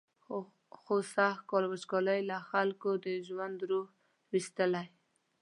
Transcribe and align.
خو 0.79 0.95
سږکال 1.13 1.63
وچکالۍ 1.67 2.19
له 2.29 2.37
خلکو 2.49 2.89
د 3.05 3.07
ژوند 3.27 3.57
روح 3.69 3.87
ویستلی. 4.31 4.87